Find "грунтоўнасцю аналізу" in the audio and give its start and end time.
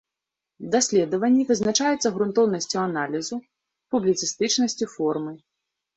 2.17-3.35